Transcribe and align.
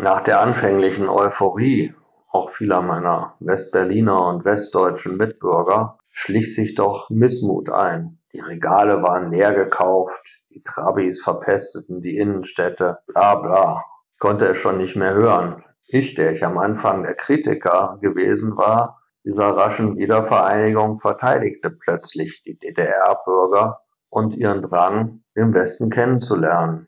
Nach 0.00 0.20
der 0.20 0.40
anfänglichen 0.40 1.08
Euphorie 1.08 1.92
auch 2.30 2.50
vieler 2.50 2.82
meiner 2.82 3.34
Westberliner 3.40 4.28
und 4.28 4.44
westdeutschen 4.44 5.16
Mitbürger 5.16 5.98
schlich 6.08 6.54
sich 6.54 6.76
doch 6.76 7.10
Missmut 7.10 7.68
ein. 7.68 8.20
Die 8.32 8.38
Regale 8.38 9.02
waren 9.02 9.32
leer 9.32 9.52
gekauft, 9.54 10.40
die 10.50 10.62
Trabis 10.62 11.22
verpesteten 11.22 12.00
die 12.00 12.16
Innenstädte, 12.16 12.98
bla 13.08 13.34
bla. 13.36 13.84
Ich 14.12 14.20
konnte 14.20 14.46
es 14.46 14.58
schon 14.58 14.78
nicht 14.78 14.94
mehr 14.94 15.14
hören. 15.14 15.64
Ich, 15.86 16.14
der 16.14 16.30
ich 16.30 16.44
am 16.44 16.58
Anfang 16.58 17.02
der 17.02 17.14
Kritiker 17.14 17.98
gewesen 18.00 18.56
war, 18.56 19.02
dieser 19.24 19.48
raschen 19.48 19.96
Wiedervereinigung 19.96 20.98
verteidigte 20.98 21.70
plötzlich 21.70 22.42
die 22.44 22.56
DDR-Bürger 22.56 23.80
und 24.10 24.36
ihren 24.36 24.62
Drang, 24.62 25.22
den 25.34 25.54
Westen 25.54 25.90
kennenzulernen. 25.90 26.87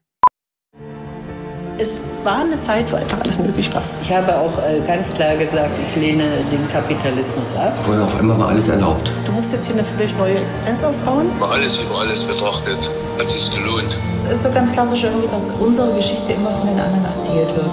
Es 1.80 1.98
war 2.24 2.40
eine 2.40 2.58
Zeit, 2.58 2.92
wo 2.92 2.96
einfach 2.96 3.18
alles 3.22 3.38
möglich 3.38 3.74
war. 3.74 3.82
Ich 4.02 4.12
habe 4.12 4.36
auch 4.36 4.52
äh, 4.58 4.80
ganz 4.86 5.11
klar 5.14 5.34
gesagt, 5.36 5.71
ich 5.88 5.96
lehne 5.96 6.25
den 6.52 6.68
Kapitalismus 6.68 7.57
ab. 7.57 7.72
Vorher 7.86 8.04
auf 8.04 8.21
einmal 8.21 8.38
war 8.38 8.48
alles 8.48 8.68
erlaubt. 8.68 9.11
Du 9.25 9.32
musst 9.32 9.50
jetzt 9.54 9.64
hier 9.64 9.76
eine 9.76 9.85
völlig 9.85 10.14
neue 10.18 10.40
Existenz 10.40 10.85
aufbauen. 10.85 11.35
Über 11.38 11.52
alles 11.52 11.79
über 11.79 12.00
alles 12.00 12.22
betrachtet, 12.24 12.90
hat 13.18 13.30
sich 13.30 13.50
gelohnt. 13.50 13.98
Es 14.21 14.30
ist 14.30 14.43
so 14.43 14.50
ganz 14.52 14.72
klassisch 14.72 15.04
irgendwie, 15.04 15.29
dass 15.29 15.52
unsere 15.52 15.94
Geschichte 15.94 16.32
immer 16.32 16.50
von 16.50 16.68
den 16.68 16.79
anderen 16.79 17.07
erzählt 17.16 17.48
wird. 17.57 17.71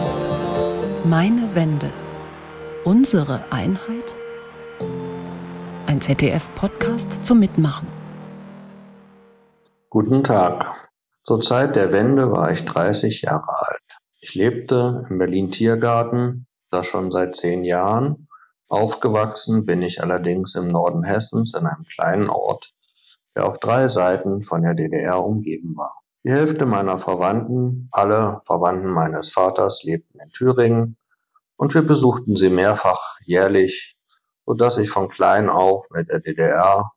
Meine 1.04 1.54
Wende. 1.54 1.90
Unsere 2.86 3.44
Einheit? 3.50 4.16
Ein 5.86 6.00
ZDF-Podcast 6.00 7.26
zum 7.26 7.40
Mitmachen. 7.40 7.90
Guten 9.90 10.24
Tag. 10.24 10.64
Zur 11.26 11.42
Zeit 11.42 11.76
der 11.76 11.92
Wende 11.92 12.32
war 12.32 12.52
ich 12.52 12.64
30 12.64 13.24
Jahre 13.24 13.50
alt. 13.50 13.87
Ich 14.28 14.36
lebte 14.36 15.06
im 15.10 15.20
Berlin 15.20 15.52
Tiergarten, 15.52 16.48
das 16.70 16.86
schon 16.86 17.12
seit 17.12 17.34
zehn 17.34 17.64
Jahren. 17.64 18.28
Aufgewachsen 18.68 19.66
bin 19.66 19.82
ich 19.82 20.04
allerdings 20.04 20.54
im 20.56 20.68
Norden 20.68 21.04
Hessens 21.04 21.54
in 21.54 21.66
einem 21.66 21.86
kleinen 21.86 22.30
Ort, 22.30 22.74
der 23.38 23.46
auf 23.46 23.58
drei 23.60 23.88
Seiten 23.88 24.42
von 24.42 24.64
der 24.64 24.74
DDR 24.74 25.24
umgeben 25.24 25.78
war. 25.78 26.02
Die 26.26 26.32
Hälfte 26.32 26.66
meiner 26.66 27.00
Verwandten, 27.00 27.88
alle 27.92 28.42
Verwandten 28.46 28.90
meines 28.90 29.32
Vaters, 29.32 29.84
lebten 29.86 30.20
in 30.20 30.30
Thüringen 30.32 30.98
und 31.56 31.74
wir 31.74 31.84
besuchten 31.84 32.36
sie 32.36 32.50
mehrfach 32.50 33.16
jährlich, 33.24 33.96
so 34.46 34.56
dass 34.56 34.78
ich 34.78 34.90
von 34.90 35.08
klein 35.08 35.48
auf 35.48 35.88
mit 35.92 36.10
der 36.10 36.20
DDR 36.20 36.92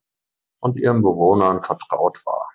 und 0.58 0.76
ihren 0.76 1.00
Bewohnern 1.00 1.62
vertraut 1.62 2.26
war. 2.26 2.49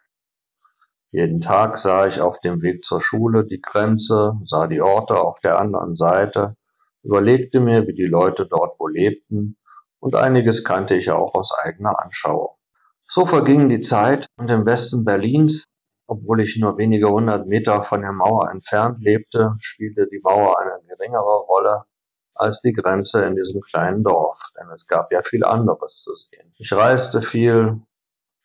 Jeden 1.17 1.39
Tag 1.39 1.77
sah 1.77 2.07
ich 2.07 2.19
auf 2.19 2.41
dem 2.41 2.61
Weg 2.61 2.83
zur 2.83 2.99
Schule 2.99 3.45
die 3.45 3.61
Grenze, 3.61 4.33
sah 4.43 4.67
die 4.67 4.81
Orte 4.81 5.17
auf 5.17 5.39
der 5.39 5.57
anderen 5.57 5.95
Seite, 5.95 6.57
überlegte 7.03 7.61
mir, 7.61 7.87
wie 7.87 7.93
die 7.93 8.03
Leute 8.03 8.45
dort 8.45 8.77
wohl 8.81 8.91
lebten, 8.91 9.55
und 9.99 10.13
einiges 10.13 10.65
kannte 10.65 10.93
ich 10.93 11.11
auch 11.11 11.33
aus 11.33 11.57
eigener 11.63 12.03
Anschauung. 12.03 12.57
So 13.05 13.25
verging 13.25 13.69
die 13.69 13.79
Zeit 13.79 14.27
und 14.35 14.51
im 14.51 14.65
Westen 14.65 15.05
Berlins, 15.05 15.67
obwohl 16.05 16.41
ich 16.41 16.57
nur 16.59 16.77
wenige 16.77 17.09
hundert 17.09 17.47
Meter 17.47 17.83
von 17.83 18.01
der 18.01 18.11
Mauer 18.11 18.51
entfernt 18.51 19.01
lebte, 19.01 19.55
spielte 19.59 20.09
die 20.11 20.19
Mauer 20.21 20.59
eine 20.59 20.81
geringere 20.85 21.45
Rolle 21.47 21.85
als 22.33 22.59
die 22.59 22.73
Grenze 22.73 23.23
in 23.23 23.37
diesem 23.37 23.61
kleinen 23.61 24.03
Dorf, 24.03 24.41
denn 24.59 24.69
es 24.69 24.85
gab 24.85 25.13
ja 25.13 25.21
viel 25.21 25.45
anderes 25.45 26.03
zu 26.03 26.13
sehen. 26.13 26.53
Ich 26.57 26.73
reiste 26.73 27.21
viel, 27.21 27.79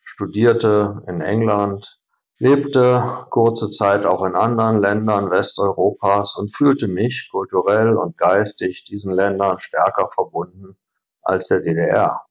studierte 0.03 1.03
in 1.09 1.19
England, 1.19 2.00
lebte 2.41 3.03
kurze 3.29 3.69
Zeit 3.69 4.07
auch 4.07 4.25
in 4.25 4.33
anderen 4.35 4.79
Ländern 4.79 5.29
Westeuropas 5.29 6.35
und 6.37 6.55
fühlte 6.55 6.87
mich 6.87 7.29
kulturell 7.31 7.95
und 7.95 8.17
geistig 8.17 8.83
diesen 8.85 9.13
Ländern 9.13 9.59
stärker 9.59 10.09
verbunden 10.11 10.75
als 11.21 11.49
der 11.49 11.61
DDR. 11.61 12.25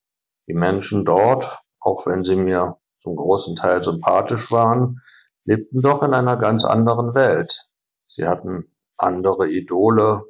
Die 0.48 0.52
Menschen 0.52 1.05
dort, 1.05 1.61
auch 1.78 2.08
wenn 2.08 2.25
sie 2.25 2.34
mir 2.34 2.78
zum 2.98 3.14
großen 3.14 3.55
Teil 3.55 3.84
sympathisch 3.84 4.51
waren, 4.51 5.01
lebten 5.45 5.80
doch 5.80 6.02
in 6.02 6.13
einer 6.13 6.36
ganz 6.36 6.64
anderen 6.64 7.14
Welt. 7.14 7.68
Sie 8.08 8.27
hatten 8.27 8.64
andere 8.96 9.48
Idole, 9.48 10.24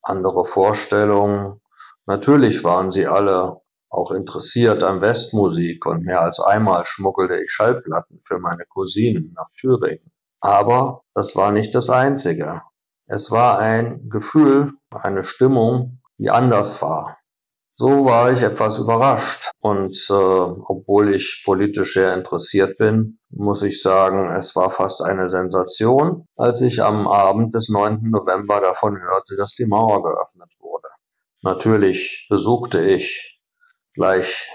andere 0.00 0.46
Vorstellungen. 0.46 1.60
Natürlich 2.06 2.64
waren 2.64 2.90
sie 2.90 3.06
alle 3.06 3.60
auch 3.92 4.10
interessiert 4.10 4.82
an 4.82 5.02
Westmusik 5.02 5.84
und 5.84 6.04
mehr 6.04 6.22
als 6.22 6.40
einmal 6.40 6.84
schmuggelte 6.86 7.40
ich 7.42 7.52
Schallplatten 7.52 8.22
für 8.24 8.38
meine 8.38 8.64
Cousinen 8.64 9.34
nach 9.36 9.50
Thüringen. 9.60 10.10
Aber 10.40 11.02
das 11.14 11.36
war 11.36 11.52
nicht 11.52 11.74
das 11.74 11.90
Einzige. 11.90 12.62
Es 13.06 13.30
war 13.30 13.58
ein 13.58 14.08
Gefühl, 14.08 14.72
eine 14.90 15.24
Stimmung, 15.24 16.00
die 16.16 16.30
anders 16.30 16.80
war. 16.80 17.18
So 17.74 18.04
war 18.06 18.32
ich 18.32 18.40
etwas 18.40 18.78
überrascht 18.78 19.50
und 19.60 19.94
äh, 20.10 20.12
obwohl 20.12 21.14
ich 21.14 21.42
politisch 21.44 21.94
sehr 21.94 22.14
interessiert 22.14 22.78
bin, 22.78 23.18
muss 23.30 23.62
ich 23.62 23.82
sagen, 23.82 24.30
es 24.30 24.56
war 24.56 24.70
fast 24.70 25.02
eine 25.02 25.28
Sensation, 25.28 26.26
als 26.36 26.62
ich 26.62 26.82
am 26.82 27.06
Abend 27.08 27.54
des 27.54 27.68
9. 27.68 28.10
November 28.10 28.60
davon 28.60 29.00
hörte, 29.00 29.36
dass 29.36 29.54
die 29.54 29.66
Mauer 29.66 30.02
geöffnet 30.02 30.52
wurde. 30.60 30.88
Natürlich 31.42 32.26
besuchte 32.28 32.82
ich 32.84 33.31
gleich 33.94 34.48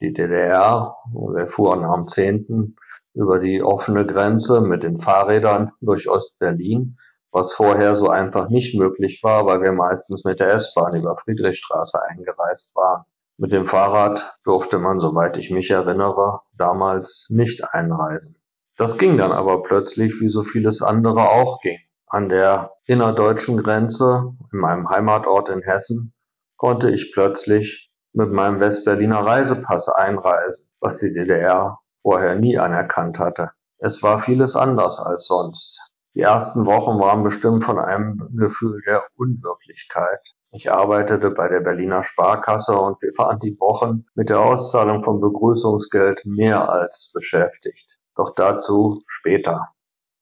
die 0.00 0.12
DDR. 0.12 0.96
Wir 1.12 1.48
fuhren 1.48 1.84
am 1.84 2.06
10. 2.06 2.76
über 3.14 3.38
die 3.38 3.62
offene 3.62 4.06
Grenze 4.06 4.60
mit 4.60 4.82
den 4.82 4.98
Fahrrädern 4.98 5.72
durch 5.80 6.08
Ostberlin, 6.08 6.98
was 7.30 7.52
vorher 7.52 7.94
so 7.94 8.08
einfach 8.08 8.48
nicht 8.48 8.78
möglich 8.78 9.20
war, 9.22 9.46
weil 9.46 9.62
wir 9.62 9.72
meistens 9.72 10.24
mit 10.24 10.40
der 10.40 10.52
S-Bahn 10.52 10.94
über 10.96 11.16
Friedrichstraße 11.16 11.98
eingereist 12.08 12.74
waren. 12.74 13.04
Mit 13.38 13.52
dem 13.52 13.66
Fahrrad 13.66 14.38
durfte 14.44 14.78
man, 14.78 15.00
soweit 15.00 15.36
ich 15.36 15.50
mich 15.50 15.70
erinnere, 15.70 16.40
damals 16.56 17.28
nicht 17.30 17.64
einreisen. 17.74 18.40
Das 18.78 18.98
ging 18.98 19.18
dann 19.18 19.32
aber 19.32 19.62
plötzlich, 19.62 20.20
wie 20.20 20.28
so 20.28 20.42
vieles 20.42 20.82
andere 20.82 21.28
auch 21.28 21.60
ging. 21.60 21.78
An 22.06 22.28
der 22.28 22.72
innerdeutschen 22.84 23.62
Grenze, 23.62 24.34
in 24.52 24.58
meinem 24.58 24.88
Heimatort 24.88 25.48
in 25.48 25.62
Hessen, 25.62 26.14
konnte 26.56 26.90
ich 26.90 27.12
plötzlich 27.12 27.85
mit 28.16 28.32
meinem 28.32 28.60
Westberliner 28.60 29.26
Reisepass 29.26 29.90
einreisen, 29.90 30.72
was 30.80 30.98
die 30.98 31.12
DDR 31.12 31.78
vorher 32.00 32.34
nie 32.34 32.58
anerkannt 32.58 33.18
hatte. 33.18 33.50
Es 33.78 34.02
war 34.02 34.18
vieles 34.18 34.56
anders 34.56 34.98
als 34.98 35.26
sonst. 35.26 35.92
Die 36.14 36.22
ersten 36.22 36.64
Wochen 36.64 36.98
waren 36.98 37.24
bestimmt 37.24 37.62
von 37.62 37.78
einem 37.78 38.30
Gefühl 38.34 38.80
der 38.86 39.04
Unwirklichkeit. 39.16 40.20
Ich 40.50 40.72
arbeitete 40.72 41.30
bei 41.30 41.48
der 41.48 41.60
Berliner 41.60 42.02
Sparkasse 42.04 42.78
und 42.78 43.02
wir 43.02 43.10
waren 43.18 43.38
die 43.38 43.58
Wochen 43.60 44.06
mit 44.14 44.30
der 44.30 44.40
Auszahlung 44.40 45.02
von 45.02 45.20
Begrüßungsgeld 45.20 46.22
mehr 46.24 46.70
als 46.70 47.10
beschäftigt. 47.12 47.98
Doch 48.16 48.34
dazu 48.34 49.02
später. 49.08 49.68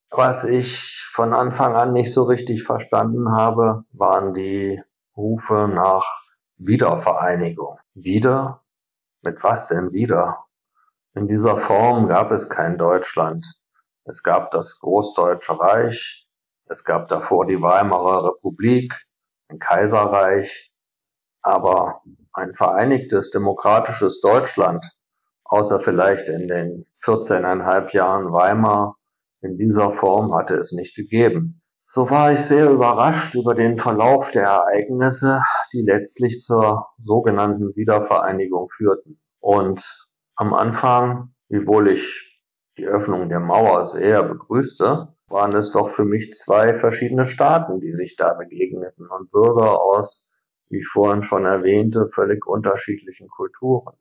Was 0.09 0.43
ich 0.43 1.09
von 1.13 1.33
Anfang 1.33 1.75
an 1.75 1.93
nicht 1.93 2.13
so 2.13 2.23
richtig 2.23 2.63
verstanden 2.63 3.31
habe, 3.31 3.85
waren 3.93 4.33
die 4.33 4.81
Rufe 5.15 5.69
nach 5.73 6.25
Wiedervereinigung. 6.57 7.77
Wieder? 7.95 8.61
Mit 9.21 9.41
was 9.41 9.69
denn 9.69 9.93
wieder? 9.93 10.45
In 11.15 11.27
dieser 11.27 11.55
Form 11.55 12.09
gab 12.09 12.29
es 12.31 12.49
kein 12.49 12.77
Deutschland. 12.77 13.45
Es 14.03 14.21
gab 14.21 14.51
das 14.51 14.79
Großdeutsche 14.81 15.57
Reich, 15.57 16.27
es 16.67 16.83
gab 16.83 17.07
davor 17.07 17.45
die 17.45 17.61
Weimarer 17.61 18.25
Republik, 18.25 18.93
ein 19.47 19.59
Kaiserreich, 19.59 20.73
aber 21.41 22.01
ein 22.33 22.53
vereinigtes 22.53 23.31
demokratisches 23.31 24.19
Deutschland, 24.19 24.83
außer 25.45 25.79
vielleicht 25.79 26.27
in 26.27 26.49
den 26.49 26.85
14,5 27.01 27.95
Jahren 27.95 28.33
Weimar, 28.33 28.97
in 29.39 29.57
dieser 29.57 29.91
Form 29.91 30.35
hatte 30.35 30.55
es 30.55 30.73
nicht 30.73 30.95
gegeben. 30.95 31.61
So 31.87 32.09
war 32.09 32.31
ich 32.31 32.39
sehr 32.39 32.71
überrascht 32.71 33.35
über 33.35 33.53
den 33.53 33.77
Verlauf 33.77 34.31
der 34.31 34.43
Ereignisse, 34.43 35.41
die 35.71 35.81
letztlich 35.81 36.39
zur 36.39 36.87
sogenannten 36.97 37.75
Wiedervereinigung 37.75 38.69
führten. 38.69 39.21
Und 39.39 40.07
am 40.35 40.53
Anfang, 40.53 41.35
wiewohl 41.47 41.89
ich 41.89 42.41
die 42.77 42.87
Öffnung 42.87 43.29
der 43.29 43.39
Mauer 43.39 43.83
sehr 43.83 44.23
begrüßte, 44.23 45.15
waren 45.27 45.55
es 45.55 45.71
doch 45.71 45.89
für 45.89 46.05
mich 46.05 46.33
zwei 46.33 46.73
verschiedene 46.73 47.27
Staaten, 47.27 47.79
die 47.79 47.93
sich 47.93 48.15
da 48.15 48.33
begegneten 48.33 49.07
und 49.07 49.31
Bürger 49.31 49.81
aus, 49.81 50.33
wie 50.69 50.79
ich 50.79 50.87
vorhin 50.87 51.21
schon 51.21 51.45
erwähnte, 51.45 52.09
völlig 52.09 52.47
unterschiedlichen 52.47 53.27
Kulturen. 53.29 53.95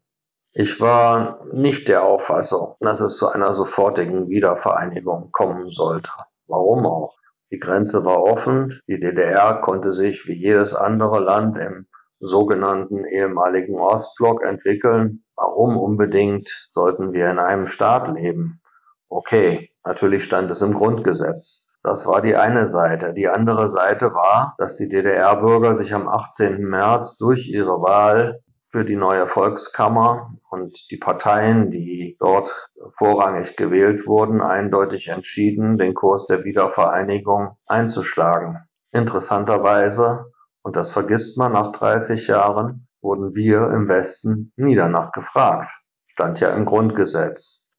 Ich 0.53 0.81
war 0.81 1.45
nicht 1.53 1.89
der 1.89 2.05
Auffassung, 2.05 2.77
dass 2.81 3.01
es 3.01 3.19
zu 3.19 3.29
einer 3.29 3.53
sofortigen 3.53 4.29
Wiedervereinigung 4.29 5.31
kommen 5.33 5.69
sollte. 5.69 6.11
Warum 6.47 6.87
auch? 6.87 7.15
Die 7.51 7.59
Grenze 7.59 8.05
war 8.05 8.23
offen. 8.23 8.81
Die 8.89 8.99
DDR 8.99 9.61
konnte 9.61 9.93
sich 9.93 10.27
wie 10.27 10.35
jedes 10.35 10.75
andere 10.75 11.21
Land 11.21 11.59
im 11.59 11.87
sogenannten 12.21 13.05
ehemaligen 13.05 13.79
Ostblock 13.79 14.43
entwickeln. 14.43 15.25
Warum 15.37 15.77
unbedingt 15.77 16.67
sollten 16.69 17.13
wir 17.13 17.29
in 17.29 17.39
einem 17.39 17.67
Staat 17.67 18.15
leben? 18.15 18.61
Okay, 19.09 19.71
natürlich 19.85 20.25
stand 20.25 20.51
es 20.51 20.63
im 20.63 20.75
Grundgesetz. 20.75 21.73
Das 21.83 22.07
war 22.07 22.23
die 22.23 22.35
eine 22.35 22.65
Seite. 22.65 23.13
Die 23.13 23.29
andere 23.29 23.69
Seite 23.69 24.15
war, 24.15 24.55
dass 24.57 24.77
die 24.77 24.89
DDR-Bürger 24.89 25.75
sich 25.75 25.93
am 25.93 26.09
18. 26.09 26.63
März 26.63 27.19
durch 27.19 27.47
ihre 27.47 27.83
Wahl 27.83 28.41
für 28.75 28.85
die 28.85 28.97
neue 28.97 29.29
Volkskammer 29.29 30.35
und 30.51 30.91
die 30.91 30.97
Parteien, 30.97 31.71
die 31.71 32.17
dort 32.19 32.69
vorrangig 32.99 33.57
gewählt 33.57 34.09
wurden, 34.09 34.41
eindeutig 34.43 35.11
entschieden, 35.11 35.79
den 35.79 35.95
Kurs 35.95 36.27
der 36.27 36.43
Wiedervereinigung 36.43 37.57
einzuschlagen. 37.67 38.65
Interessanterweise, 38.91 40.33
und 40.63 40.75
das 40.75 40.91
vergisst 40.91 41.39
man 41.39 41.53
nach 41.53 41.71
30 41.71 42.27
Jahren, 42.27 42.89
wurden 43.01 43.37
wir 43.37 43.71
im 43.71 43.89
Westen 43.89 44.53
nie 44.57 44.75
danach 44.75 45.13
gefragt. 45.13 45.71
Stand 46.07 46.41
ja 46.41 46.49
im 46.49 46.65
Grundgesetz. 46.65 47.77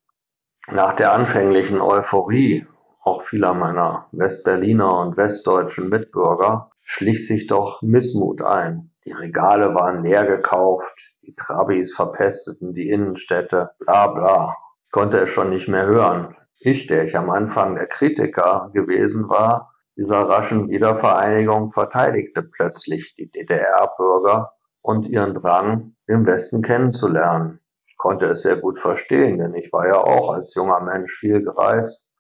Nach 0.72 0.94
der 0.94 1.12
anfänglichen 1.12 1.82
Euphorie 1.82 2.68
auch 3.04 3.22
vieler 3.22 3.54
meiner 3.54 4.08
Westberliner 4.14 4.98
und 5.02 5.18
westdeutschen 5.18 5.90
Mitbürger 5.90 6.72
schlich 6.86 7.28
sich 7.28 7.48
doch 7.48 7.82
Missmut 7.82 8.44
ein. 8.44 8.92
Die 9.06 9.12
Regale 9.12 9.74
waren 9.74 10.04
leer 10.04 10.26
gekauft, 10.26 11.14
die 11.24 11.34
Trabis 11.34 11.96
verpesteten 11.96 12.74
die 12.74 12.90
Innenstädte, 12.90 13.72
bla 13.80 14.08
bla. 14.08 14.56
Ich 14.86 14.92
konnte 14.92 15.18
es 15.20 15.30
schon 15.30 15.50
nicht 15.50 15.68
mehr 15.68 15.88
hören. 15.88 16.38
Ich, 16.60 16.86
der 16.88 17.04
ich 17.04 17.18
am 17.18 17.32
Anfang 17.32 17.76
der 17.76 17.88
Kritiker 17.88 18.70
gewesen 18.74 19.30
war, 19.30 19.74
dieser 19.98 20.30
raschen 20.30 20.70
Wiedervereinigung 20.70 21.72
verteidigte 21.72 22.44
plötzlich 22.44 23.16
die 23.16 23.32
DDR-Bürger 23.32 24.54
und 24.82 25.08
ihren 25.08 25.34
Drang, 25.34 25.96
den 26.08 26.26
Westen 26.28 26.62
kennenzulernen. 26.62 27.62
Ich 27.88 27.98
konnte 27.98 28.28
es 28.28 28.44
sehr 28.44 28.58
gut 28.58 28.78
verstehen, 28.78 29.40
denn 29.40 29.56
ich 29.56 29.74
war 29.74 29.88
ja 29.88 29.98
auch 29.98 30.32
als 30.32 30.54
junger 30.54 30.82
Mensch 30.82 31.12
viel 31.18 31.42
gereist 31.44 32.12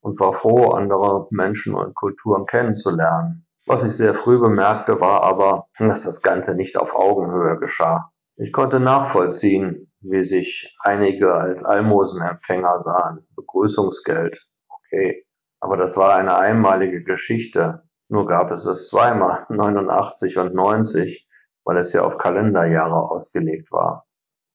und 0.00 0.18
war 0.18 0.32
froh, 0.32 0.70
andere 0.70 1.26
Menschen 1.30 1.74
und 1.74 1.94
Kulturen 1.94 2.46
kennenzulernen. 2.46 3.46
Was 3.66 3.84
ich 3.84 3.92
sehr 3.92 4.12
früh 4.12 4.38
bemerkte, 4.38 5.00
war 5.00 5.22
aber, 5.22 5.68
dass 5.78 6.04
das 6.04 6.22
Ganze 6.22 6.54
nicht 6.54 6.76
auf 6.76 6.94
Augenhöhe 6.94 7.58
geschah. 7.58 8.12
Ich 8.36 8.52
konnte 8.52 8.78
nachvollziehen, 8.78 9.90
wie 10.00 10.22
sich 10.22 10.76
einige 10.80 11.34
als 11.34 11.64
Almosenempfänger 11.64 12.78
sahen. 12.78 13.26
Begrüßungsgeld. 13.36 14.46
Okay. 14.68 15.24
Aber 15.60 15.78
das 15.78 15.96
war 15.96 16.14
eine 16.14 16.36
einmalige 16.36 17.02
Geschichte. 17.02 17.84
Nur 18.08 18.26
gab 18.26 18.50
es 18.50 18.66
es 18.66 18.90
zweimal, 18.90 19.46
89 19.48 20.36
und 20.38 20.54
90, 20.54 21.26
weil 21.64 21.78
es 21.78 21.92
ja 21.94 22.02
auf 22.02 22.18
Kalenderjahre 22.18 23.10
ausgelegt 23.10 23.72
war. 23.72 24.06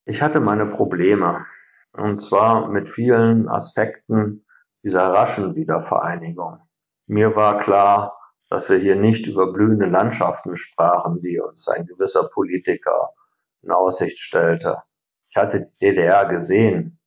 Ich 0.06 0.22
hatte 0.22 0.40
meine 0.40 0.68
Probleme. 0.68 1.46
Und 1.94 2.22
zwar 2.22 2.68
mit 2.68 2.88
vielen 2.88 3.50
Aspekten 3.50 4.46
dieser 4.84 5.12
raschen 5.12 5.56
Wiedervereinigung. 5.56 6.60
Mir 7.08 7.36
war 7.36 7.58
klar, 7.58 8.19
dass 8.50 8.69
wir 8.69 8.78
hier 8.78 8.96
nicht 8.96 9.28
über 9.28 9.54
blühende 9.54 9.86
Landschaften 9.86 10.57
sprachen, 10.57 11.22
die 11.22 11.40
uns 11.40 11.68
ein 11.68 11.86
gewisser 11.86 12.30
Politiker 12.34 13.13
in 13.62 13.72
Aussicht 13.72 14.18
stellte. 14.18 14.81
Ich 15.28 15.38
hatte 15.38 15.60
die 15.60 15.86
DDR 15.86 16.25
gesehen. 16.25 17.00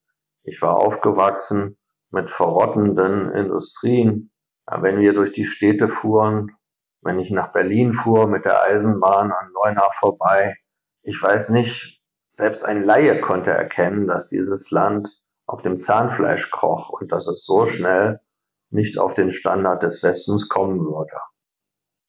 Ich 0.45 0.63
war 0.63 0.77
aufgewachsen 0.77 1.79
mit 2.11 2.31
verrottenden 2.31 3.33
Industrien. 3.33 4.31
Wenn 4.67 5.01
wir 5.01 5.13
durch 5.15 5.33
die 5.33 5.45
Städte 5.45 5.89
fuhren, 5.89 6.57
wenn 7.01 7.19
ich 7.19 7.31
nach 7.31 7.53
Berlin 7.53 7.93
fuhr 7.93 8.29
mit 8.29 8.45
der 8.45 8.63
Eisenbahn 8.63 9.33
an 9.33 9.51
Leuna 9.53 9.91
vorbei, 9.99 10.57
ich 11.03 11.21
weiß 11.21 11.51
nicht, 11.51 12.01
selbst 12.29 12.65
ein 12.65 12.85
Laie 12.85 13.21
konnte 13.21 13.51
erkennen, 13.51 14.07
dass 14.07 14.29
dieses 14.29 14.71
Land 14.71 15.21
auf 15.47 15.63
dem 15.63 15.75
Zahnfleisch 15.75 16.51
kroch 16.53 16.91
und 16.91 17.11
dass 17.11 17.27
es 17.27 17.45
so 17.45 17.67
schnell 17.67 18.21
nicht 18.71 18.99
auf 18.99 19.15
den 19.15 19.33
Standard 19.33 19.83
des 19.83 20.03
Westens 20.03 20.49
kommen 20.49 20.79
würde. 20.79 21.19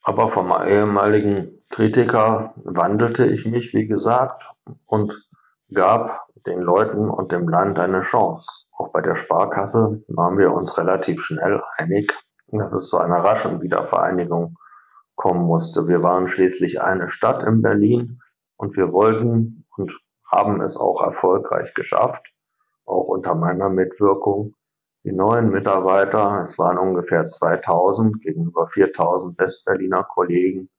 Aber 0.04 0.28
vom 0.28 0.52
ehemaligen 0.52 1.64
Kritiker 1.70 2.54
wandelte 2.58 3.26
ich 3.26 3.46
mich, 3.46 3.74
wie 3.74 3.88
gesagt, 3.88 4.54
und 4.86 5.30
gab 5.74 6.28
den 6.46 6.60
Leuten 6.60 7.10
und 7.10 7.32
dem 7.32 7.48
Land 7.48 7.80
eine 7.80 8.02
Chance. 8.02 8.48
Auch 8.72 8.92
bei 8.92 9.02
der 9.02 9.16
Sparkasse 9.16 10.04
waren 10.10 10.38
wir 10.38 10.52
uns 10.52 10.78
relativ 10.78 11.22
schnell 11.22 11.64
einig, 11.78 12.14
dass 12.48 12.74
es 12.74 12.90
zu 12.90 12.98
einer 12.98 13.24
raschen 13.24 13.62
Wiedervereinigung 13.62 14.58
kommen 15.16 15.46
musste. 15.46 15.88
Wir 15.88 16.04
waren 16.04 16.28
schließlich 16.28 16.82
eine 16.82 17.10
Stadt 17.10 17.44
in 17.44 17.62
Berlin 17.62 18.20
und 18.58 18.76
wir 18.76 18.92
wollten 18.92 19.66
und 19.78 19.98
haben 20.30 20.60
es 20.62 20.76
auch 20.78 21.02
erfolgreich 21.02 21.74
geschafft, 21.76 22.26
auch 22.86 23.06
unter 23.06 23.36
meiner 23.36 23.70
Mitwirkung, 23.70 24.56
die 25.04 25.12
neuen 25.12 25.50
Mitarbeiter, 25.50 26.40
es 26.42 26.58
waren 26.58 26.78
ungefähr 26.78 27.26
2000 27.26 28.22
gegenüber 28.22 28.68
4000 28.68 29.38
Westberliner 29.38 30.04
Kollegen, 30.04 30.70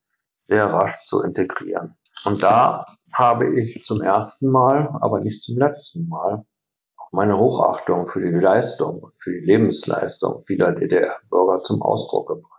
sehr 0.45 0.67
rasch 0.67 1.05
zu 1.07 1.23
integrieren. 1.23 1.97
Und 2.25 2.43
da 2.43 2.87
habe 3.13 3.49
ich 3.59 3.85
zum 3.85 4.01
ersten 4.01 4.51
Mal, 4.51 4.89
aber 5.01 5.21
nicht 5.21 5.43
zum 5.43 5.59
letzten 5.59 6.09
Mal, 6.09 6.45
meine 7.13 7.39
Hochachtung 7.39 8.07
für 8.07 8.21
die 8.21 8.39
Leistung, 8.39 9.11
für 9.17 9.33
die 9.33 9.45
Lebensleistung 9.45 10.43
vieler 10.45 10.73
DDR-Bürger 10.73 11.63
zum 11.63 11.83
Ausdruck 11.83 12.29
gebracht. 12.29 12.51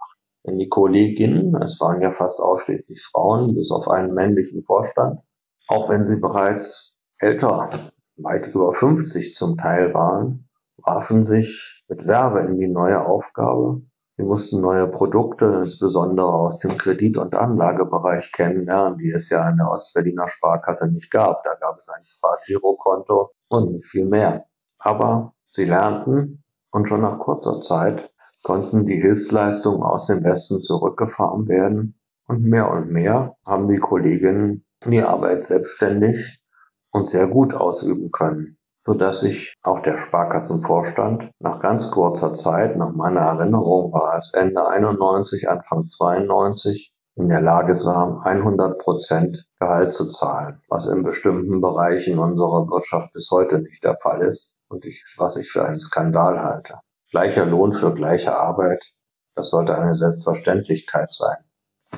Denn 0.46 0.60
die 0.60 0.70
Kolleginnen, 0.70 1.56
es 1.56 1.82
waren 1.82 2.02
ja 2.02 2.12
fast 2.12 2.42
ausschließlich 2.42 3.04
Frauen, 3.12 3.56
bis 3.56 3.72
auf 3.72 3.90
einen 3.90 4.14
männlichen 4.14 4.64
Vorstand, 4.64 5.20
auch 5.68 5.90
wenn 5.90 6.04
sie 6.04 6.22
bereits 6.22 6.98
älter 7.20 7.70
weit 8.18 8.48
über 8.54 8.72
50 8.72 9.34
zum 9.34 9.58
Teil 9.58 9.94
waren, 9.94 10.45
warfen 10.86 11.24
sich 11.24 11.84
mit 11.88 12.08
Werbe 12.08 12.42
in 12.42 12.58
die 12.58 12.68
neue 12.68 13.06
Aufgabe. 13.06 13.82
Sie 14.14 14.24
mussten 14.24 14.62
neue 14.62 14.88
Produkte, 14.88 15.46
insbesondere 15.46 16.28
aus 16.28 16.60
dem 16.60 16.78
Kredit- 16.78 17.18
und 17.18 17.36
Anlagebereich 17.36 18.32
kennenlernen, 18.32 18.98
die 18.98 19.10
es 19.10 19.30
ja 19.30 19.50
in 19.50 19.58
der 19.58 19.68
Ostberliner 19.68 20.30
Sparkasse 20.30 20.92
nicht 20.92 21.12
gab. 21.12 21.44
Da 21.44 21.56
gab 21.56 21.76
es 21.76 21.90
ein 21.90 22.02
Spargirokonto 22.04 23.32
und 23.50 23.84
viel 23.84 24.06
mehr. 24.06 24.46
Aber 24.78 25.34
sie 25.46 25.66
lernten 25.66 26.44
und 26.72 26.88
schon 26.88 27.02
nach 27.02 27.20
kurzer 27.20 27.60
Zeit 27.60 28.10
konnten 28.44 28.86
die 28.86 29.02
Hilfsleistungen 29.02 29.84
aus 29.84 30.06
dem 30.06 30.24
Westen 30.24 30.62
zurückgefahren 30.62 31.48
werden. 31.48 32.00
Und 32.28 32.44
mehr 32.44 32.72
und 32.72 32.92
mehr 32.92 33.36
haben 33.46 33.68
die 33.68 33.80
Kolleginnen 33.80 34.66
die 34.86 35.02
Arbeit 35.02 35.44
selbstständig 35.44 36.44
und 36.92 37.08
sehr 37.08 37.28
gut 37.28 37.54
ausüben 37.54 38.12
können, 38.12 38.56
so 38.86 38.94
dass 38.94 39.22
sich 39.22 39.56
auch 39.64 39.80
der 39.80 39.98
Sparkassenvorstand 39.98 41.32
nach 41.40 41.60
ganz 41.60 41.90
kurzer 41.90 42.36
Zeit, 42.36 42.78
nach 42.78 42.94
meiner 42.94 43.22
Erinnerung 43.22 43.92
war 43.92 44.16
es 44.16 44.32
Ende 44.32 44.68
91, 44.68 45.50
Anfang 45.50 45.84
92, 45.84 46.94
in 47.16 47.30
der 47.30 47.42
Lage 47.42 47.74
sah, 47.74 48.20
100 48.24 48.78
Prozent 48.78 49.48
Gehalt 49.60 49.92
zu 49.92 50.08
zahlen, 50.08 50.62
was 50.70 50.86
in 50.86 51.02
bestimmten 51.02 51.62
Bereichen 51.62 52.20
unserer 52.20 52.68
Wirtschaft 52.68 53.12
bis 53.14 53.32
heute 53.32 53.60
nicht 53.60 53.84
der 53.84 53.98
Fall 53.98 54.22
ist 54.22 54.56
und 54.68 54.86
ich, 54.86 55.16
was 55.18 55.38
ich 55.38 55.50
für 55.52 55.66
einen 55.66 55.80
Skandal 55.80 56.44
halte. 56.44 56.76
Gleicher 57.10 57.48
Lohn 57.48 57.74
für 57.74 57.92
gleiche 57.92 58.38
Arbeit, 58.38 58.92
das 59.34 59.50
sollte 59.50 59.76
eine 59.76 59.96
Selbstverständlichkeit 59.96 61.12
sein. 61.12 61.38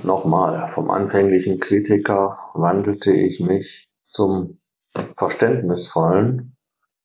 Nochmal, 0.03 0.67
vom 0.67 0.89
anfänglichen 0.89 1.59
Kritiker 1.59 2.37
wandelte 2.53 3.11
ich 3.11 3.41
mich 3.41 3.89
zum 4.03 4.57
verständnisvollen 5.17 6.56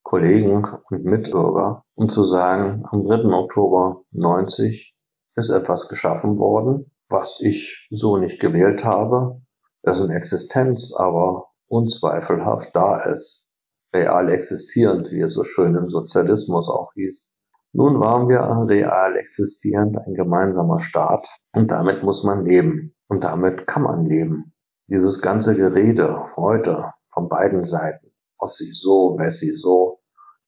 Kollegen 0.02 0.64
und 0.90 1.04
Mitbürger, 1.04 1.84
um 1.94 2.08
zu 2.08 2.24
sagen, 2.24 2.84
am 2.90 3.02
3. 3.02 3.24
Oktober 3.34 4.02
90 4.10 4.94
ist 5.36 5.50
etwas 5.50 5.88
geschaffen 5.88 6.38
worden, 6.38 6.90
was 7.08 7.40
ich 7.40 7.86
so 7.90 8.16
nicht 8.16 8.40
gewählt 8.40 8.84
habe, 8.84 9.40
dessen 9.84 10.10
Existenz 10.10 10.94
aber 10.96 11.46
unzweifelhaft 11.68 12.74
da 12.74 12.98
ist, 12.98 13.48
real 13.94 14.30
existierend, 14.30 15.10
wie 15.10 15.20
es 15.20 15.34
so 15.34 15.44
schön 15.44 15.74
im 15.74 15.88
Sozialismus 15.88 16.68
auch 16.68 16.92
hieß. 16.94 17.38
Nun 17.72 18.00
waren 18.00 18.28
wir 18.28 18.40
real 18.68 19.16
existierend 19.16 19.96
ein 19.98 20.14
gemeinsamer 20.14 20.80
Staat 20.80 21.26
und 21.54 21.70
damit 21.70 22.02
muss 22.02 22.22
man 22.22 22.44
leben 22.44 22.94
und 23.08 23.24
damit 23.24 23.66
kann 23.66 23.82
man 23.82 24.04
leben. 24.04 24.52
Dieses 24.88 25.22
ganze 25.22 25.56
Gerede 25.56 26.36
heute 26.36 26.92
von 27.08 27.28
beiden 27.28 27.64
Seiten. 27.64 28.11
Ossi 28.42 28.72
so, 28.72 29.16
Wessi 29.18 29.52
so, 29.52 30.00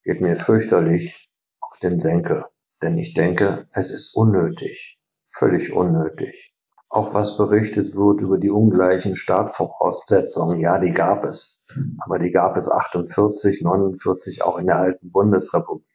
geht 0.02 0.20
mir 0.20 0.34
fürchterlich 0.34 1.30
auf 1.60 1.78
den 1.78 2.00
Senkel. 2.00 2.44
Denn 2.82 2.98
ich 2.98 3.14
denke, 3.14 3.68
es 3.72 3.92
ist 3.92 4.16
unnötig. 4.16 4.98
Völlig 5.26 5.72
unnötig. 5.72 6.56
Auch 6.88 7.14
was 7.14 7.36
berichtet 7.36 7.94
wird 7.94 8.20
über 8.20 8.38
die 8.38 8.50
ungleichen 8.50 9.14
Startvoraussetzungen, 9.14 10.58
ja, 10.58 10.80
die 10.80 10.92
gab 10.92 11.24
es. 11.24 11.62
Aber 12.04 12.18
die 12.18 12.32
gab 12.32 12.56
es 12.56 12.68
48, 12.68 13.62
49 13.62 14.42
auch 14.42 14.58
in 14.58 14.66
der 14.66 14.76
alten 14.76 15.12
Bundesrepublik. 15.12 15.86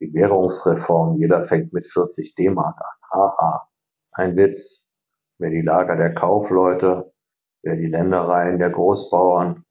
Die 0.00 0.12
Währungsreform, 0.12 1.16
jeder 1.16 1.42
fängt 1.42 1.72
mit 1.72 1.86
40 1.86 2.34
D-Mark 2.34 2.76
an. 2.78 3.10
Haha. 3.10 3.68
Ein 4.12 4.36
Witz. 4.36 4.90
Wer 5.38 5.50
die 5.50 5.62
Lager 5.62 5.96
der 5.96 6.12
Kaufleute, 6.12 7.12
wer 7.62 7.76
die 7.76 7.88
Ländereien 7.88 8.58
der 8.58 8.70
Großbauern, 8.70 9.64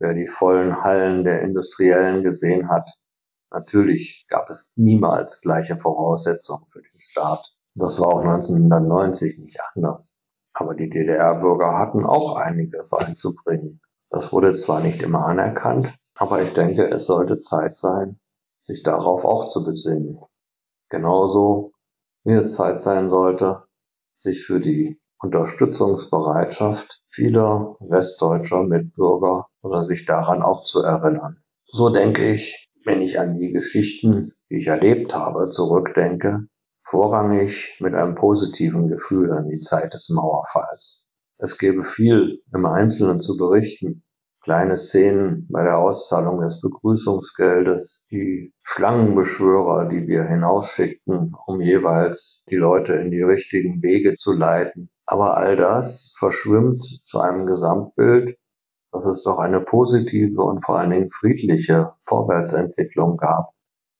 wer 0.00 0.14
die 0.14 0.26
vollen 0.26 0.82
Hallen 0.82 1.22
der 1.24 1.42
Industriellen 1.42 2.24
gesehen 2.24 2.68
hat. 2.68 2.90
Natürlich 3.52 4.26
gab 4.28 4.48
es 4.50 4.72
niemals 4.76 5.40
gleiche 5.42 5.76
Voraussetzungen 5.76 6.66
für 6.66 6.82
den 6.82 6.98
Staat 6.98 7.54
Das 7.74 8.00
war 8.00 8.08
auch 8.08 8.22
1990 8.22 9.38
nicht 9.38 9.60
anders. 9.74 10.20
Aber 10.52 10.74
die 10.74 10.88
DDR-Bürger 10.88 11.78
hatten 11.78 12.04
auch 12.04 12.36
einiges 12.36 12.92
einzubringen. 12.92 13.80
Das 14.08 14.32
wurde 14.32 14.52
zwar 14.54 14.80
nicht 14.80 15.02
immer 15.02 15.24
anerkannt, 15.26 15.96
aber 16.16 16.42
ich 16.42 16.52
denke, 16.52 16.88
es 16.88 17.06
sollte 17.06 17.38
Zeit 17.38 17.76
sein, 17.76 18.18
sich 18.58 18.82
darauf 18.82 19.24
auch 19.24 19.48
zu 19.48 19.64
besinnen. 19.64 20.18
Genauso 20.88 21.72
wie 22.24 22.32
es 22.32 22.56
Zeit 22.56 22.82
sein 22.82 23.08
sollte, 23.08 23.62
sich 24.12 24.44
für 24.44 24.58
die 24.58 25.00
Unterstützungsbereitschaft 25.22 27.02
vieler 27.06 27.76
westdeutscher 27.80 28.62
Mitbürger 28.62 29.48
oder 29.62 29.84
sich 29.84 30.06
daran 30.06 30.42
auch 30.42 30.62
zu 30.62 30.80
erinnern. 30.82 31.42
So 31.66 31.90
denke 31.90 32.30
ich, 32.30 32.70
wenn 32.86 33.02
ich 33.02 33.20
an 33.20 33.38
die 33.38 33.52
Geschichten, 33.52 34.32
die 34.50 34.56
ich 34.56 34.68
erlebt 34.68 35.14
habe, 35.14 35.50
zurückdenke, 35.50 36.46
vorrangig 36.78 37.76
mit 37.80 37.94
einem 37.94 38.14
positiven 38.14 38.88
Gefühl 38.88 39.32
an 39.32 39.46
die 39.46 39.58
Zeit 39.58 39.92
des 39.92 40.08
Mauerfalls. 40.08 41.06
Es 41.36 41.58
gäbe 41.58 41.84
viel 41.84 42.42
im 42.54 42.64
Einzelnen 42.64 43.20
zu 43.20 43.36
berichten. 43.36 44.02
Kleine 44.42 44.78
Szenen 44.78 45.46
bei 45.50 45.62
der 45.62 45.76
Auszahlung 45.76 46.40
des 46.40 46.62
Begrüßungsgeldes, 46.62 48.06
die 48.10 48.54
Schlangenbeschwörer, 48.62 49.86
die 49.86 50.06
wir 50.06 50.24
hinausschickten, 50.24 51.34
um 51.46 51.60
jeweils 51.60 52.44
die 52.50 52.56
Leute 52.56 52.94
in 52.94 53.10
die 53.10 53.22
richtigen 53.22 53.82
Wege 53.82 54.16
zu 54.16 54.32
leiten. 54.32 54.90
Aber 55.10 55.36
all 55.36 55.56
das 55.56 56.14
verschwimmt 56.16 56.84
zu 57.02 57.18
einem 57.18 57.44
Gesamtbild, 57.44 58.38
dass 58.92 59.06
es 59.06 59.24
doch 59.24 59.40
eine 59.40 59.60
positive 59.60 60.40
und 60.40 60.64
vor 60.64 60.78
allen 60.78 60.90
Dingen 60.90 61.10
friedliche 61.10 61.94
Vorwärtsentwicklung 61.98 63.16
gab. 63.16 63.52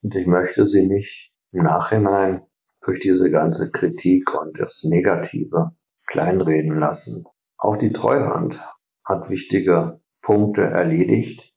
Und 0.05 0.15
ich 0.15 0.29
möchte 0.29 0.67
sie 0.67 0.87
nicht 0.87 1.33
im 1.51 1.65
Nachhinein 1.65 2.47
durch 2.81 3.01
diese 3.01 3.29
ganze 3.33 3.73
Kritik 3.73 4.41
und 4.41 4.61
das 4.61 4.85
Negative 4.85 5.73
kleinreden 6.07 6.79
lassen. 6.79 7.25
Auch 7.57 7.77
die 7.77 7.91
Treuhand 7.91 8.65
hat 9.05 9.31
wichtige 9.31 10.01
Punkte 10.23 10.63
erledigt, 10.63 11.53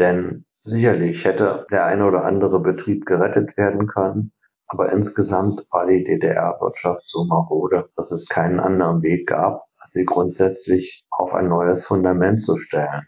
denn 0.00 0.46
sicherlich 0.58 1.24
hätte 1.24 1.64
der 1.70 1.84
eine 1.84 2.06
oder 2.06 2.24
andere 2.24 2.60
Betrieb 2.60 3.06
gerettet 3.06 3.56
werden 3.56 3.86
können, 3.86 4.32
aber 4.68 4.92
insgesamt 4.92 5.66
war 5.70 5.86
die 5.86 6.02
DDR-Wirtschaft 6.02 7.08
so 7.08 7.24
marode, 7.24 7.88
dass 7.96 8.10
es 8.10 8.28
keinen 8.28 8.60
anderen 8.60 9.02
Weg 9.02 9.28
gab, 9.28 9.66
als 9.80 9.92
sie 9.92 10.04
grundsätzlich 10.04 11.06
auf 11.10 11.34
ein 11.34 11.48
neues 11.48 11.86
Fundament 11.86 12.40
zu 12.40 12.56
stellen. 12.56 13.06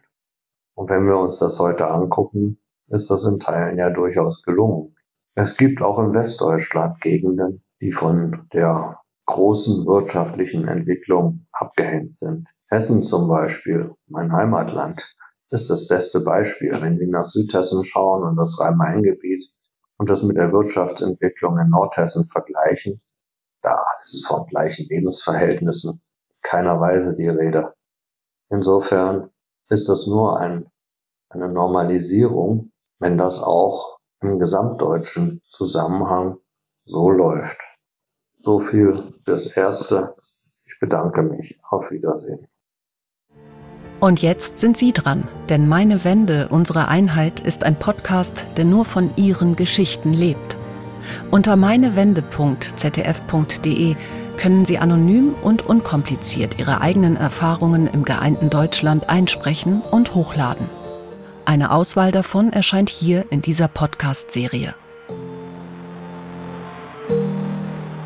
Und 0.75 0.89
wenn 0.91 1.07
wir 1.07 1.19
uns 1.19 1.39
das 1.39 1.59
heute 1.59 1.89
angucken, 1.89 2.61
ist 2.87 3.11
das 3.11 3.25
in 3.25 3.41
Teilen 3.41 3.79
ja 3.79 3.91
durchaus 3.91 4.43
gelungen. 4.43 4.95
Es 5.35 5.57
gibt 5.57 5.83
auch 5.83 5.99
in 5.99 6.15
Westdeutschland 6.15 7.01
Gegenden, 7.01 7.65
die 7.81 7.93
von 7.93 8.47
der 8.53 9.01
großen 9.27 9.85
wirtschaftlichen 9.87 10.67
Entwicklung 10.67 11.47
abgehängt 11.53 12.17
sind. 12.17 12.49
Hessen 12.69 13.03
zum 13.03 13.29
Beispiel, 13.29 13.95
mein 14.07 14.33
Heimatland, 14.33 15.15
ist 15.51 15.71
das 15.71 15.89
beste 15.89 16.21
Beispiel. 16.21 16.77
Wenn 16.81 16.99
Sie 16.99 17.09
nach 17.09 17.25
Südhessen 17.25 17.85
schauen 17.85 18.23
und 18.23 18.37
das 18.37 18.59
Rhein-Main-Gebiet 18.59 19.53
und 19.99 20.09
das 20.09 20.23
mit 20.23 20.37
der 20.37 20.53
Wirtschaftsentwicklung 20.53 21.59
in 21.59 21.69
Nordhessen 21.69 22.27
vergleichen, 22.27 23.01
da 23.63 23.85
ist 24.03 24.27
von 24.27 24.47
gleichen 24.47 24.87
Lebensverhältnissen 24.89 26.01
keiner 26.43 26.81
Weise 26.81 27.17
die 27.17 27.29
Rede. 27.29 27.75
Insofern 28.49 29.31
ist 29.69 29.89
das 29.89 30.07
nur 30.07 30.41
ein, 30.41 30.71
eine 31.29 31.49
Normalisierung, 31.49 32.73
wenn 32.99 33.19
das 33.19 33.43
auch 33.43 33.99
im 34.21 34.39
gesamtdeutschen 34.39 35.41
Zusammenhang 35.45 36.39
so 36.85 37.11
läuft. 37.11 37.61
So 38.27 38.59
viel 38.59 39.15
fürs 39.25 39.57
Erste. 39.57 40.17
Ich 40.67 40.79
bedanke 40.81 41.23
mich. 41.23 41.59
Auf 41.69 41.91
Wiedersehen. 41.91 42.48
Und 44.01 44.23
jetzt 44.23 44.61
sind 44.61 44.77
Sie 44.77 44.93
dran, 44.93 45.27
denn 45.49 45.67
Meine 45.67 46.05
Wende, 46.05 46.47
unsere 46.49 46.87
Einheit 46.87 47.41
ist 47.41 47.65
ein 47.65 47.77
Podcast, 47.77 48.47
der 48.57 48.65
nur 48.65 48.85
von 48.85 49.11
Ihren 49.17 49.57
Geschichten 49.57 50.13
lebt. 50.13 50.57
Unter 51.31 51.57
meinewende.zdf.de 51.57 53.97
können 54.37 54.65
Sie 54.65 54.79
anonym 54.79 55.35
und 55.43 55.67
unkompliziert 55.67 56.61
Ihre 56.61 56.81
eigenen 56.81 57.17
Erfahrungen 57.17 57.89
im 57.89 58.05
geeinten 58.05 58.51
Deutschland 58.51 59.11
einsprechen 59.11 59.83
und 59.91 60.15
hochladen. 60.15 60.71
Eine 61.45 61.73
Auswahl 61.73 62.13
davon 62.13 62.53
erscheint 62.53 62.91
hier 62.91 63.25
in 63.31 63.41
dieser 63.41 63.67
Podcast-Serie. 63.67 64.77